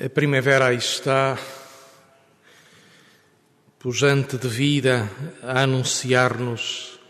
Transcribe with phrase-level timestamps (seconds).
[0.00, 1.36] A primavera aí está,
[3.80, 5.10] pujante de vida,
[5.42, 7.00] a anunciar-nos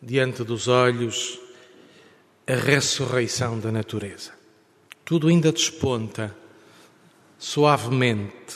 [0.00, 1.36] diante dos olhos
[2.46, 4.30] a ressurreição da natureza.
[5.04, 6.32] Tudo ainda desponta
[7.36, 8.54] suavemente,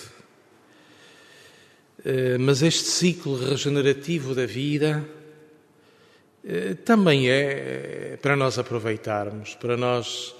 [2.05, 5.05] eh, mas este ciclo regenerativo da vida
[6.45, 10.37] eh, também é para nós aproveitarmos, para nós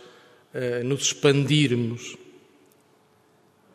[0.55, 2.20] eh, nos expandirmos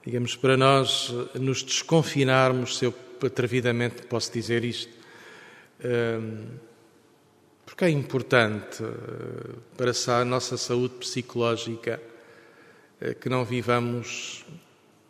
[0.05, 2.93] digamos, para nós eh, nos desconfinarmos, se eu
[3.25, 4.93] atrevidamente posso dizer isto,
[5.83, 6.45] ehm,
[7.65, 11.99] porque é importante eh, para a nossa saúde psicológica
[13.01, 14.45] eh, que não vivamos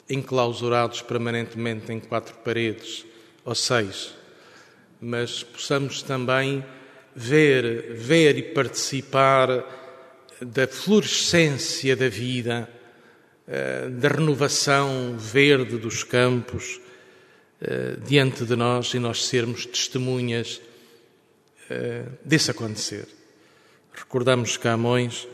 [0.09, 3.05] enclausurados permanentemente em quatro paredes
[3.43, 4.13] ou seis,
[5.01, 6.63] mas possamos também
[7.13, 9.49] ver, ver e participar
[10.39, 12.69] da florescência da vida
[13.99, 16.81] da renovação verde dos campos
[17.61, 20.59] eh, diante de nós e nós sermos testemunhas
[21.69, 23.07] eh, desse acontecer.
[23.93, 25.27] Recordamos Camões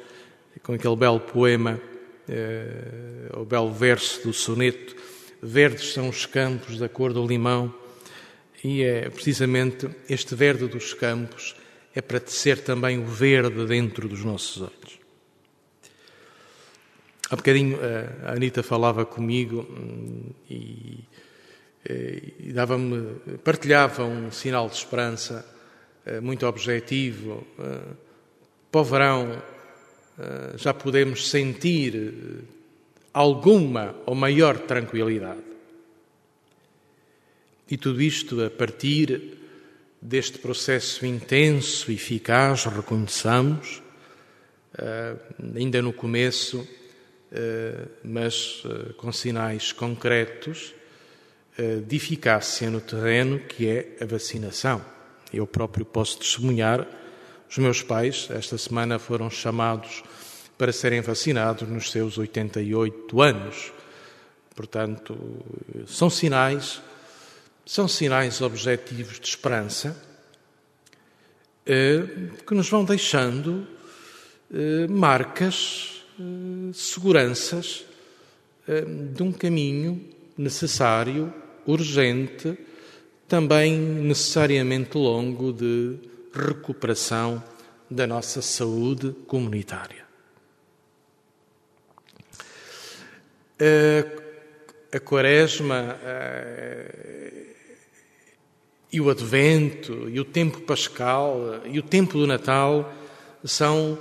[0.61, 1.81] com aquele belo poema,
[3.35, 4.95] o belo verso do soneto:
[5.41, 7.73] Verdes são os campos da cor do limão,
[8.63, 11.55] e é precisamente este verde dos campos
[11.95, 15.00] é para tecer também o verde dentro dos nossos olhos.
[17.31, 20.99] Há bocadinho eh, a Anitta falava comigo hum, e,
[21.85, 25.45] eh, e dava-me, partilhava um sinal de esperança
[26.05, 27.47] eh, muito objetivo.
[28.69, 29.41] Para o verão
[30.57, 32.43] já podemos sentir
[33.13, 35.41] alguma ou maior tranquilidade.
[37.69, 39.37] E tudo isto a partir
[40.01, 43.81] deste processo intenso e eficaz, reconheçamos,
[45.55, 46.67] ainda no começo,
[48.03, 50.73] mas eh, com sinais concretos
[51.57, 54.83] eh, de eficácia no terreno, que é a vacinação.
[55.33, 56.85] Eu próprio posso testemunhar,
[57.49, 60.03] os meus pais, esta semana, foram chamados
[60.57, 63.71] para serem vacinados nos seus 88 anos.
[64.53, 65.17] Portanto,
[65.87, 66.81] são sinais,
[67.65, 69.95] são sinais objetivos de esperança
[72.45, 73.65] que nos vão deixando
[74.89, 76.00] marcas eh,
[76.73, 77.85] seguranças
[78.67, 80.01] eh, de um caminho
[80.37, 81.33] necessário,
[81.65, 82.57] urgente,
[83.27, 85.97] também necessariamente longo de
[86.33, 87.43] recuperação
[87.89, 90.05] da nossa saúde comunitária.
[94.93, 97.41] A Quaresma eh,
[98.91, 102.93] e o Advento e o tempo pascal e o tempo do Natal
[103.43, 103.97] são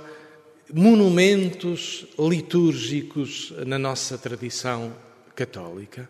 [0.73, 4.95] monumentos litúrgicos na nossa tradição
[5.35, 6.09] católica.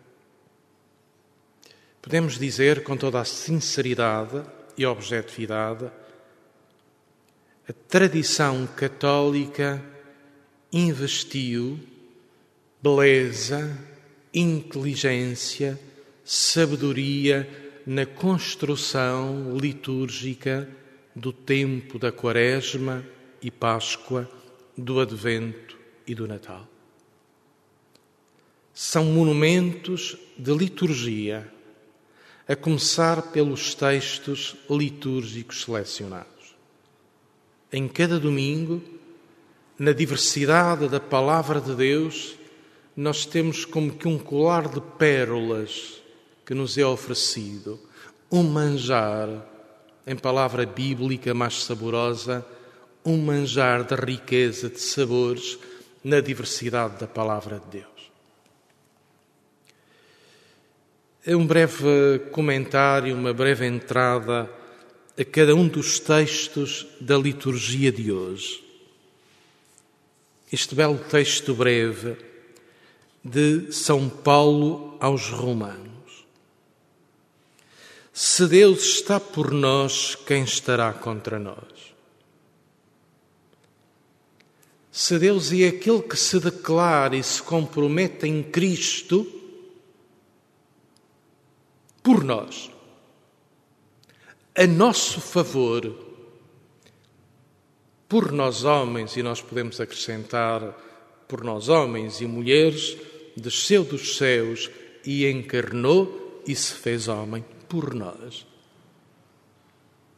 [2.00, 4.42] Podemos dizer com toda a sinceridade
[4.76, 5.90] e objetividade,
[7.68, 9.82] a tradição católica
[10.72, 11.78] investiu
[12.82, 13.78] beleza,
[14.34, 15.78] inteligência,
[16.24, 17.48] sabedoria
[17.86, 20.68] na construção litúrgica
[21.14, 23.04] do tempo da Quaresma
[23.40, 24.28] e Páscoa
[24.76, 26.66] do Advento e do Natal.
[28.72, 31.52] São monumentos de liturgia,
[32.48, 36.56] a começar pelos textos litúrgicos selecionados.
[37.72, 38.82] Em cada domingo,
[39.78, 42.34] na diversidade da palavra de Deus,
[42.96, 46.02] nós temos como que um colar de pérolas
[46.44, 47.80] que nos é oferecido,
[48.30, 49.46] um manjar,
[50.06, 52.44] em palavra bíblica mais saborosa,
[53.04, 55.58] um manjar de riqueza de sabores
[56.04, 57.92] na diversidade da palavra de Deus.
[61.24, 64.50] É um breve comentário, uma breve entrada
[65.18, 68.62] a cada um dos textos da liturgia de hoje.
[70.52, 72.16] Este belo texto breve
[73.24, 75.92] de São Paulo aos Romanos.
[78.12, 81.91] Se Deus está por nós, quem estará contra nós?
[84.92, 89.26] Se Deus é aquele que se declara e se compromete em Cristo
[92.02, 92.70] por nós,
[94.54, 95.96] a nosso favor,
[98.06, 100.60] por nós homens, e nós podemos acrescentar
[101.26, 102.94] por nós homens e mulheres,
[103.34, 104.70] desceu dos céus
[105.06, 108.46] e encarnou e se fez homem por nós.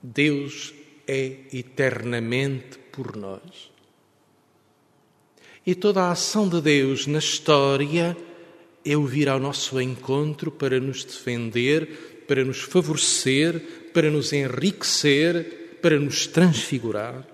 [0.03, 0.75] Deus
[1.06, 3.74] é eternamente por nós.
[5.66, 8.16] E toda a ação de Deus na história
[8.84, 15.78] é o vir ao nosso encontro para nos defender, para nos favorecer, para nos enriquecer,
[15.81, 17.26] para nos transfigurar.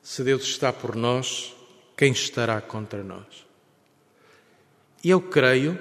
[0.00, 1.54] Se Deus está por nós,
[1.96, 3.44] quem estará contra nós?
[5.02, 5.78] E eu creio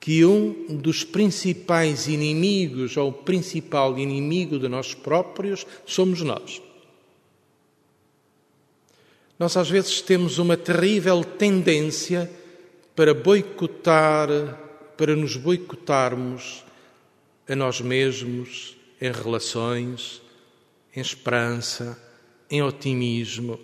[0.00, 6.60] que um dos principais inimigos, ou o principal inimigo de nós próprios, somos nós.
[9.38, 12.30] Nós às vezes temos uma terrível tendência
[12.94, 14.28] para boicotar,
[14.96, 16.64] para nos boicotarmos
[17.48, 20.22] a nós mesmos em relações,
[20.94, 22.00] em esperança,
[22.48, 23.58] em otimismo,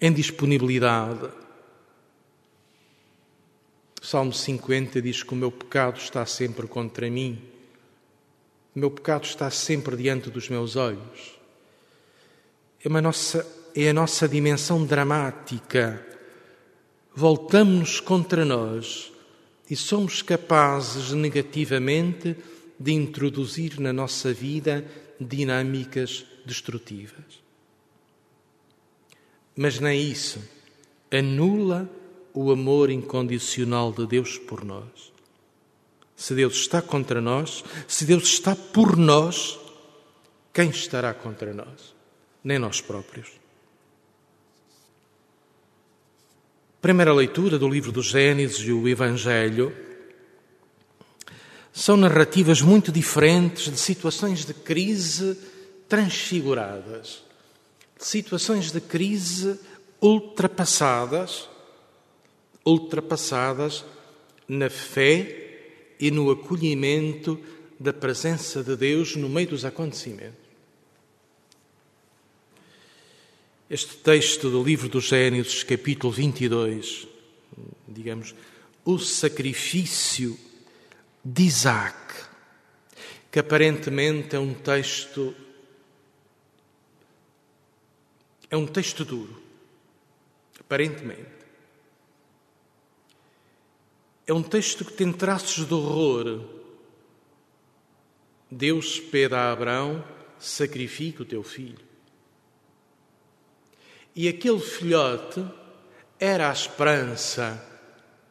[0.00, 1.30] em disponibilidade.
[4.00, 7.42] O Salmo 50 diz que o meu pecado está sempre contra mim,
[8.74, 11.38] o meu pecado está sempre diante dos meus olhos.
[12.82, 16.04] É, uma nossa, é a nossa dimensão dramática.
[17.14, 19.12] Voltamos-nos contra nós
[19.68, 22.36] e somos capazes negativamente
[22.78, 24.84] de introduzir na nossa vida
[25.20, 27.40] dinâmicas destrutivas.
[29.56, 30.40] Mas nem isso
[31.10, 31.90] anula
[32.32, 35.12] o amor incondicional de Deus por nós.
[36.14, 39.58] Se Deus está contra nós, se Deus está por nós,
[40.52, 41.94] quem estará contra nós?
[42.44, 43.28] Nem nós próprios.
[46.80, 49.70] Primeira leitura do livro do Gênesis e o Evangelho
[51.70, 55.38] são narrativas muito diferentes de situações de crise
[55.86, 57.22] transfiguradas,
[57.98, 59.60] de situações de crise
[60.00, 61.50] ultrapassadas,
[62.64, 63.84] ultrapassadas
[64.48, 67.38] na fé e no acolhimento
[67.78, 70.39] da presença de Deus no meio dos acontecimentos.
[73.70, 77.06] Este texto do livro dos Gênesis, capítulo 22,
[77.86, 78.34] digamos,
[78.84, 80.36] o sacrifício
[81.24, 82.24] de Isaac,
[83.30, 85.32] que aparentemente é um texto
[88.50, 89.40] É um texto duro,
[90.58, 91.30] aparentemente.
[94.26, 96.44] É um texto que tem traços de horror.
[98.50, 100.04] Deus pede a Abraão:
[100.40, 101.89] sacrifica o teu filho.
[104.14, 105.44] E aquele filhote
[106.18, 107.62] era a esperança,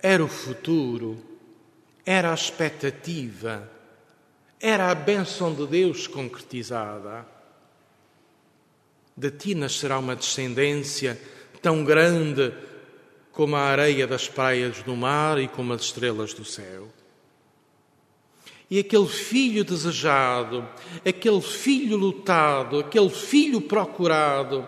[0.02, 1.18] era o futuro,
[2.06, 3.70] era a expectativa,
[4.60, 7.26] era a bênção de Deus concretizada
[9.20, 11.20] de ti nascerá uma descendência
[11.62, 12.54] tão grande
[13.34, 16.88] como a areia das praias do mar e como as estrelas do céu.
[18.72, 20.66] E aquele filho desejado,
[21.06, 24.66] aquele filho lutado, aquele filho procurado,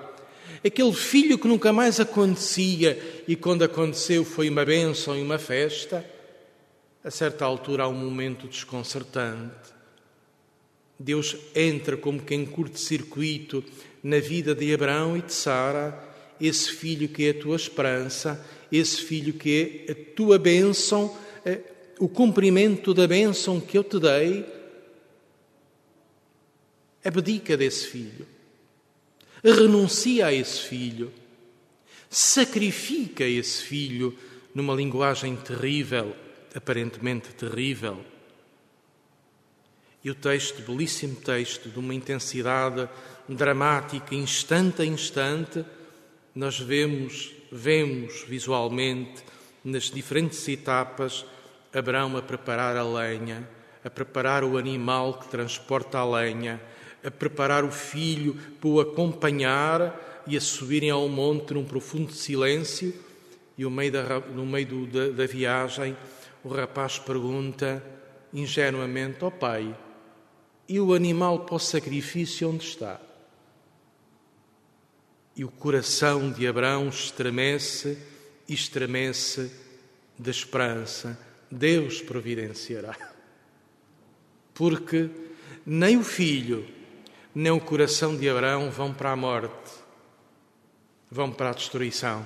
[0.64, 6.06] aquele filho que nunca mais acontecia e quando aconteceu foi uma bênção e uma festa,
[7.04, 9.72] a certa altura há um momento desconcertante.
[11.00, 13.64] Deus entra como quem curte-circuito
[14.04, 16.10] na vida de Abraão e de Sara,
[16.40, 21.60] esse filho que é a tua esperança, esse filho que é a tua bênção, é
[22.00, 24.46] o cumprimento da bênção que eu te dei,
[27.04, 28.28] abdica desse filho,
[29.50, 31.12] renuncia a esse filho,
[32.10, 34.18] sacrifica esse filho
[34.54, 36.16] numa linguagem terrível,
[36.54, 38.04] aparentemente terrível.
[40.04, 42.90] E o texto, belíssimo texto, de uma intensidade
[43.30, 45.64] dramática, instante a instante,
[46.36, 49.24] nós vemos, vemos visualmente
[49.64, 51.26] nas diferentes etapas
[51.74, 53.48] Abraão a preparar a lenha,
[53.84, 56.62] a preparar o animal que transporta a lenha,
[57.04, 62.94] a preparar o filho para o acompanhar e a subirem ao monte num profundo silêncio.
[63.58, 65.96] E no meio da, no meio do, da, da viagem,
[66.44, 67.84] o rapaz pergunta
[68.34, 69.76] ingenuamente: Ó oh pai,
[70.68, 73.00] e o animal para o sacrifício onde está?
[75.36, 77.98] E o coração de Abraão estremece
[78.48, 79.52] e estremece
[80.18, 81.18] de esperança.
[81.50, 82.96] Deus providenciará.
[84.54, 85.10] Porque
[85.66, 86.66] nem o filho,
[87.34, 89.72] nem o coração de Abraão vão para a morte,
[91.10, 92.26] vão para a destruição.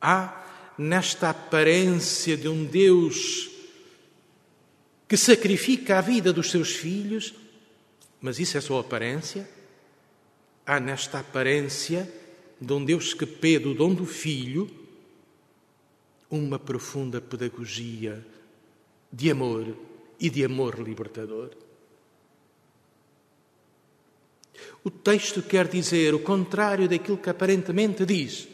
[0.00, 0.44] Há
[0.78, 3.50] nesta aparência de um Deus
[5.08, 7.34] que sacrifica a vida dos seus filhos,
[8.20, 9.48] mas isso é só aparência
[10.66, 12.12] há nesta aparência
[12.60, 14.68] de um Deus que pede o dom do Filho
[16.28, 18.26] uma profunda pedagogia
[19.12, 19.76] de amor
[20.18, 21.50] e de amor libertador.
[24.84, 28.48] O texto quer dizer o contrário daquilo que aparentemente diz.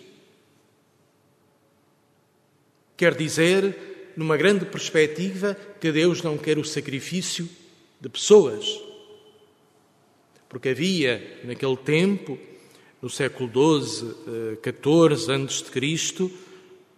[2.97, 7.49] Quer dizer, numa grande perspectiva, que Deus não quer o sacrifício
[8.01, 8.81] de pessoas.
[10.49, 12.39] Porque havia, naquele tempo,
[13.01, 16.31] no século XII, XIV antes de Cristo,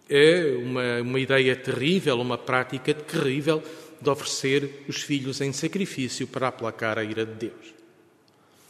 [0.09, 3.63] é uma, uma ideia terrível, uma prática terrível
[3.99, 7.74] de oferecer os filhos em sacrifício para aplacar a ira de Deus.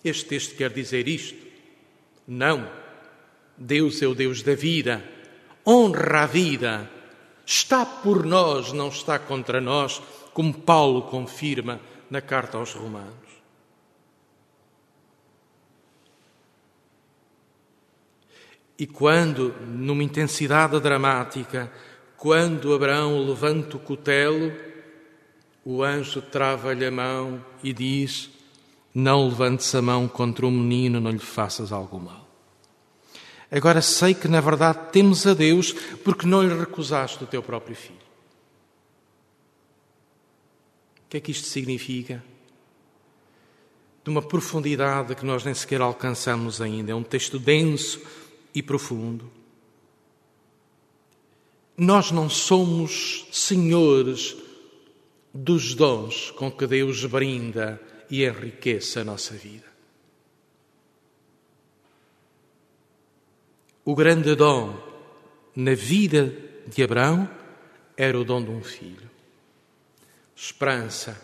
[0.05, 1.43] Este texto quer dizer isto.
[2.27, 2.69] Não.
[3.57, 5.03] Deus é o Deus da vida,
[5.65, 6.91] honra a vida,
[7.45, 10.01] está por nós, não está contra nós,
[10.33, 13.13] como Paulo confirma na carta aos Romanos.
[18.77, 21.71] E quando, numa intensidade dramática,
[22.17, 24.51] quando Abraão levanta o cutelo,
[25.63, 28.29] o anjo trava-lhe a mão e diz:
[28.95, 32.25] Não levantes a mão contra o menino, não lhe faças algum mal.
[33.51, 35.73] Agora sei que, na verdade, temos a Deus
[36.03, 37.99] porque não lhe recusaste o teu próprio filho.
[41.05, 42.23] O que é que isto significa?
[44.03, 46.91] De uma profundidade que nós nem sequer alcançamos ainda.
[46.91, 48.01] É um texto denso
[48.53, 49.29] e profundo.
[51.77, 54.37] Nós não somos senhores
[55.33, 59.65] dos dons com que Deus brinda e enriquece a nossa vida.
[63.83, 64.77] O grande dom
[65.55, 66.33] na vida
[66.67, 67.29] de Abraão
[67.95, 69.09] era o dom de um filho.
[70.35, 71.21] Esperança,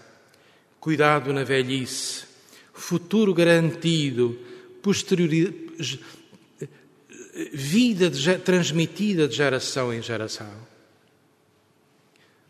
[0.79, 2.25] cuidado na velhice,
[2.73, 4.39] futuro garantido,
[4.81, 5.99] posterioridade
[7.53, 10.51] vida de, transmitida de geração em geração.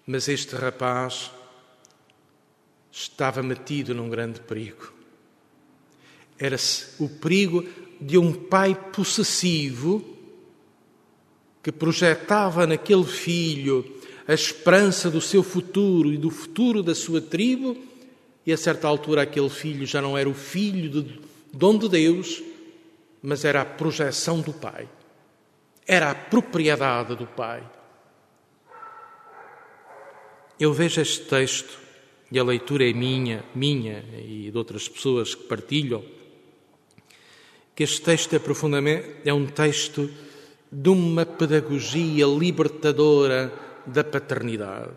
[0.06, 1.32] Mas este rapaz
[2.92, 4.92] estava metido num grande perigo.
[6.38, 6.58] Era
[7.00, 7.66] o perigo
[8.00, 10.04] de um pai possessivo
[11.62, 17.78] que projetava naquele filho a esperança do seu futuro e do futuro da sua tribo,
[18.46, 21.22] e a certa altura aquele filho já não era o filho de
[21.54, 22.42] dom de Deus,
[23.22, 24.90] mas era a projeção do Pai,
[25.86, 27.64] era a propriedade do Pai.
[30.60, 31.80] Eu vejo este texto,
[32.32, 36.04] e a leitura é minha, minha e de outras pessoas que partilham,
[37.76, 40.10] que este texto é profundamente é um texto
[40.72, 43.52] de uma pedagogia libertadora
[43.86, 44.92] da paternidade.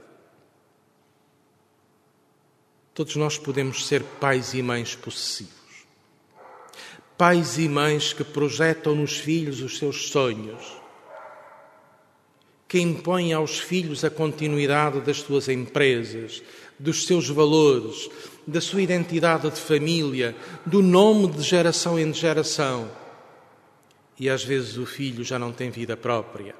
[2.94, 5.52] Todos nós podemos ser pais e mães possessivos.
[7.18, 10.62] Pais e mães que projetam nos filhos os seus sonhos,
[12.68, 16.42] que impõem aos filhos a continuidade das suas empresas,
[16.78, 18.08] dos seus valores,
[18.46, 22.90] da sua identidade de família, do nome de geração em geração.
[24.18, 26.54] E às vezes o filho já não tem vida própria.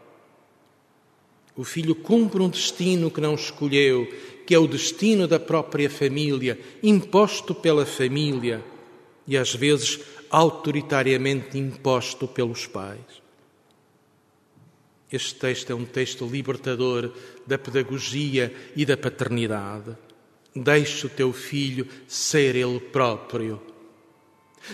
[1.57, 4.09] O filho cumpre um destino que não escolheu,
[4.47, 8.65] que é o destino da própria família, imposto pela família,
[9.27, 13.24] e às vezes autoritariamente imposto pelos pais.
[15.11, 17.13] Este texto é um texto libertador
[17.47, 19.97] da pedagogia e da paternidade.
[20.55, 23.61] Deixa o teu filho ser ele próprio.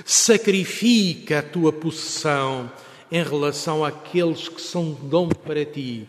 [0.04, 2.70] Sacrifica a tua possessão
[3.10, 6.08] em relação àqueles que são dom para ti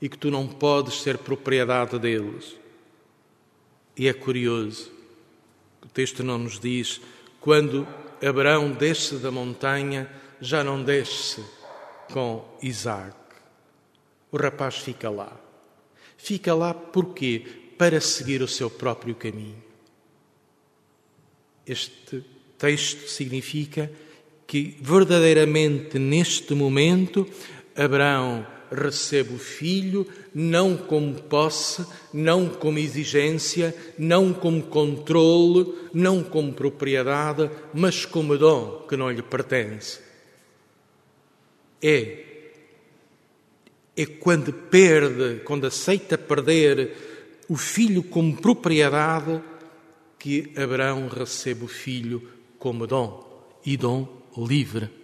[0.00, 2.56] e que tu não podes ser propriedade deles.
[3.96, 4.90] E é curioso,
[5.84, 7.00] o texto não nos diz
[7.40, 7.86] quando
[8.24, 10.08] Abraão desce da montanha,
[10.40, 11.44] já não desce
[12.12, 13.17] com Isaac.
[14.30, 15.38] O rapaz fica lá.
[16.16, 17.44] Fica lá porquê?
[17.78, 19.62] Para seguir o seu próprio caminho.
[21.66, 22.24] Este
[22.58, 23.90] texto significa
[24.46, 27.26] que verdadeiramente neste momento
[27.76, 36.52] Abraão recebe o filho não como posse, não como exigência, não como controle, não como
[36.52, 40.00] propriedade, mas como dom que não lhe pertence.
[41.82, 42.27] É
[44.00, 49.42] é quando perde, quando aceita perder o filho como propriedade,
[50.18, 52.22] que Abraão recebe o filho
[52.58, 53.26] como dom
[53.66, 54.98] e dom livre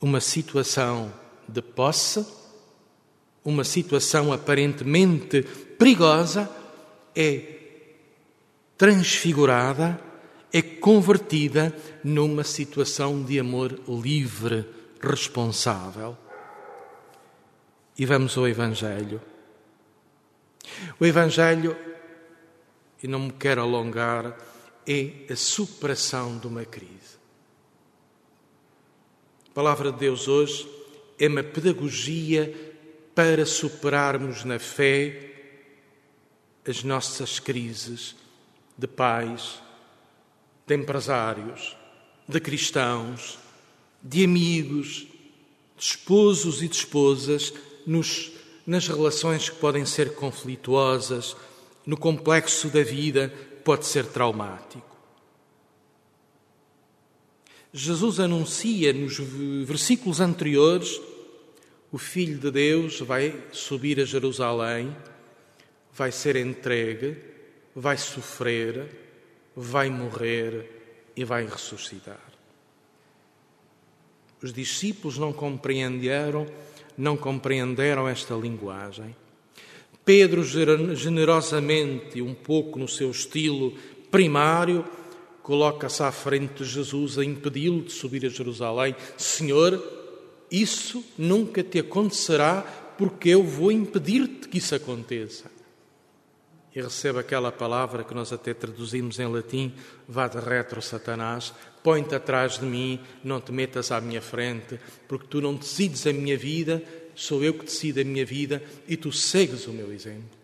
[0.00, 1.12] uma situação
[1.48, 2.24] de posse,
[3.44, 5.42] uma situação aparentemente
[5.78, 6.50] perigosa,
[7.14, 7.54] é
[8.76, 9.98] transfigurada,
[10.52, 14.66] é convertida numa situação de amor livre,
[15.00, 16.16] responsável.
[17.98, 19.22] E vamos ao Evangelho.
[21.00, 21.76] O Evangelho,
[23.02, 24.36] e não me quero alongar,
[24.86, 27.16] é a superação de uma crise.
[29.48, 30.68] A palavra de Deus hoje
[31.18, 32.54] é uma pedagogia
[33.14, 35.32] para superarmos na fé
[36.68, 38.14] as nossas crises
[38.76, 39.62] de pais,
[40.66, 41.74] de empresários,
[42.28, 43.38] de cristãos,
[44.02, 45.06] de amigos,
[45.76, 47.54] de esposos e de esposas,
[47.86, 48.32] nos,
[48.66, 51.36] nas relações que podem ser conflituosas,
[51.86, 53.32] no complexo da vida
[53.64, 54.96] pode ser traumático.
[57.72, 59.18] Jesus anuncia nos
[59.64, 61.00] versículos anteriores:
[61.92, 64.96] o Filho de Deus vai subir a Jerusalém,
[65.92, 67.16] vai ser entregue,
[67.74, 68.88] vai sofrer,
[69.54, 72.20] vai morrer e vai ressuscitar.
[74.42, 76.46] Os discípulos não compreenderam,
[76.96, 79.14] não compreenderam esta linguagem.
[80.04, 83.74] Pedro generosamente, um pouco no seu estilo
[84.10, 84.84] primário,
[85.42, 88.94] coloca-se à frente de Jesus a impedi-lo de subir a Jerusalém.
[89.16, 89.82] Senhor,
[90.50, 92.62] isso nunca te acontecerá,
[92.96, 95.55] porque eu vou impedir-te que isso aconteça.
[96.76, 99.74] E recebe aquela palavra que nós até traduzimos em latim:
[100.06, 104.78] vá de retro, Satanás, põe-te atrás de mim, não te metas à minha frente,
[105.08, 106.82] porque tu não decides a minha vida,
[107.14, 110.36] sou eu que decido a minha vida e tu segues o meu exemplo.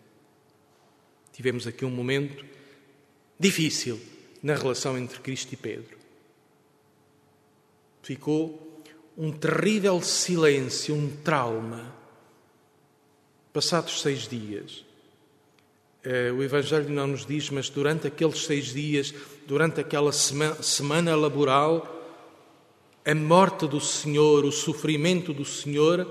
[1.31, 2.43] Tivemos aqui um momento
[3.39, 4.01] difícil
[4.41, 5.95] na relação entre Cristo e Pedro.
[8.01, 8.81] Ficou
[9.15, 11.93] um terrível silêncio, um trauma.
[13.53, 14.83] Passados seis dias,
[16.35, 19.13] o Evangelho não nos diz, mas durante aqueles seis dias,
[19.47, 21.89] durante aquela semana laboral,
[23.05, 26.07] a morte do Senhor, o sofrimento do Senhor,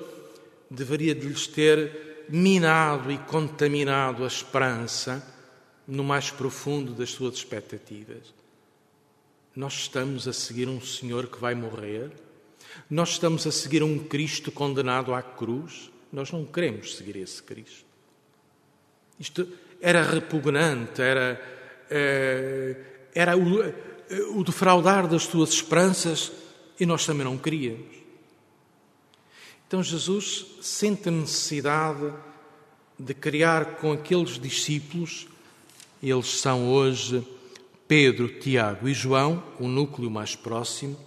[0.70, 5.26] deveria de lhes ter minado e contaminado a esperança
[5.86, 8.32] no mais profundo das suas expectativas.
[9.54, 12.10] Nós estamos a seguir um Senhor que vai morrer?
[12.88, 15.90] Nós estamos a seguir um Cristo condenado à cruz?
[16.10, 17.84] Nós não queremos seguir esse Cristo.
[19.20, 19.46] Isto
[19.82, 21.38] era repugnante, era,
[21.90, 22.76] eh,
[23.14, 23.74] era o, eh,
[24.34, 26.32] o defraudar das suas esperanças
[26.80, 28.00] e nós também não queríamos.
[29.66, 32.10] Então Jesus sente a necessidade
[32.98, 35.26] de criar com aqueles discípulos
[36.02, 37.24] eles são hoje
[37.86, 40.98] Pedro, Tiago e João, o núcleo mais próximo.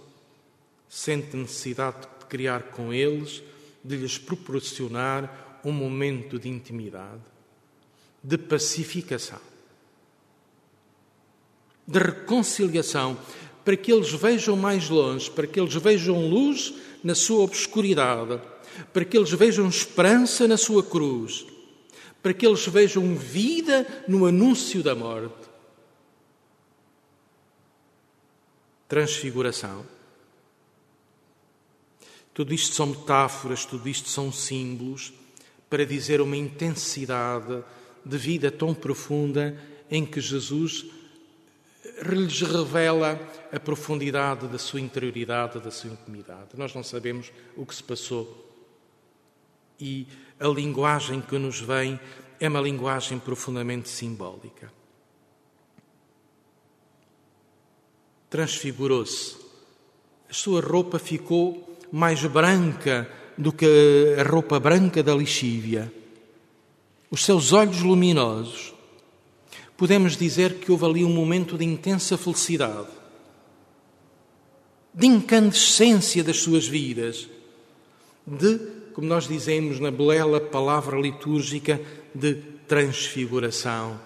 [0.88, 3.42] Sente necessidade de criar com eles,
[3.84, 7.20] de lhes proporcionar um momento de intimidade,
[8.26, 9.38] de pacificação,
[11.86, 13.16] de reconciliação,
[13.64, 18.40] para que eles vejam mais longe, para que eles vejam luz na sua obscuridade,
[18.92, 21.46] para que eles vejam esperança na sua cruz
[22.26, 25.48] para que eles vejam vida no anúncio da morte.
[28.88, 29.86] Transfiguração.
[32.34, 35.12] Tudo isto são metáforas, tudo isto são símbolos
[35.70, 37.62] para dizer uma intensidade
[38.06, 40.86] de vida tão profunda em que Jesus
[42.02, 43.18] lhes revela
[43.52, 46.50] a profundidade da sua interioridade, da sua intimidade.
[46.54, 48.44] Nós não sabemos o que se passou.
[49.80, 50.06] E
[50.38, 51.98] a linguagem que nos vem
[52.38, 54.72] é uma linguagem profundamente simbólica.
[58.30, 59.36] Transfigurou-se.
[60.28, 65.92] A sua roupa ficou mais branca do que a roupa branca da lixívia.
[67.10, 68.74] Os seus olhos luminosos.
[69.76, 72.88] Podemos dizer que houve ali um momento de intensa felicidade,
[74.92, 77.28] de incandescência das suas vidas,
[78.26, 78.58] de
[78.94, 81.78] como nós dizemos na bela palavra litúrgica,
[82.14, 82.34] de
[82.66, 84.00] transfiguração,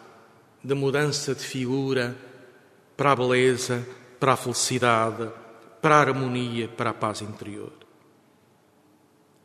[0.65, 2.17] de mudança de figura
[2.97, 3.87] para a beleza,
[4.19, 5.31] para a felicidade,
[5.81, 7.73] para a harmonia, para a paz interior.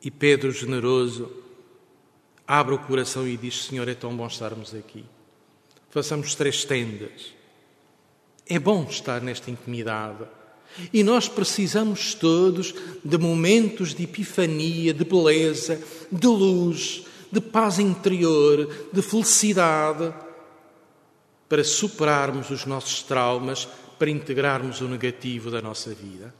[0.01, 1.31] E Pedro, generoso,
[2.47, 5.05] abre o coração e diz: Senhor, é tão bom estarmos aqui.
[5.89, 7.33] Façamos três tendas.
[8.47, 10.25] É bom estar nesta intimidade
[10.91, 15.81] e nós precisamos todos de momentos de epifania, de beleza,
[16.11, 20.13] de luz, de paz interior, de felicidade,
[21.47, 26.33] para superarmos os nossos traumas, para integrarmos o negativo da nossa vida.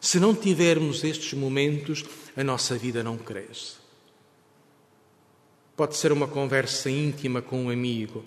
[0.00, 2.04] Se não tivermos estes momentos,
[2.36, 3.81] a nossa vida não cresce.
[5.76, 8.24] Pode ser uma conversa íntima com um amigo,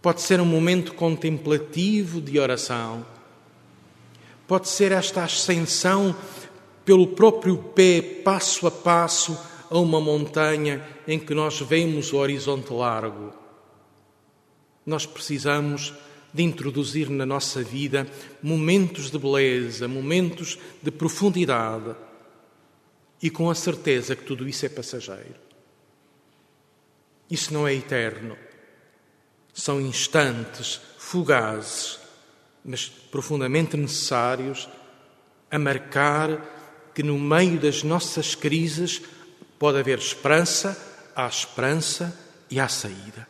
[0.00, 3.04] pode ser um momento contemplativo de oração
[4.46, 6.14] Pode ser esta ascensão
[6.84, 9.36] pelo próprio pé, passo a passo,
[9.68, 13.32] a uma montanha em que nós vemos o horizonte largo.
[14.84, 15.92] Nós precisamos
[16.32, 18.06] de introduzir na nossa vida
[18.40, 21.96] momentos de beleza, momentos de profundidade
[23.20, 25.46] e com a certeza que tudo isso é passageiro.
[27.30, 28.36] Isso não é eterno.
[29.52, 31.98] São instantes fugazes,
[32.64, 34.68] mas profundamente necessários
[35.50, 39.02] a marcar que no meio das nossas crises
[39.58, 40.76] pode haver esperança,
[41.14, 42.18] há esperança
[42.50, 43.26] e há saída.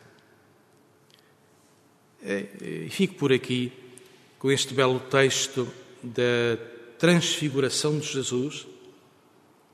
[2.23, 3.71] É, e fico por aqui
[4.39, 5.71] com este belo texto
[6.03, 6.57] da
[6.97, 8.67] transfiguração de Jesus.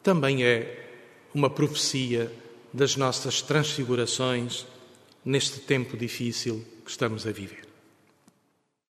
[0.01, 0.89] Também é
[1.33, 2.31] uma profecia
[2.73, 4.65] das nossas transfigurações
[5.23, 7.62] neste tempo difícil que estamos a viver.